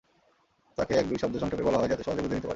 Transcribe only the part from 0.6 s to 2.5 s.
তাকে এক-দুই শব্দে সংক্ষেপে বলা হয়, যাতে সহজেই বুঝে নিতে পারে।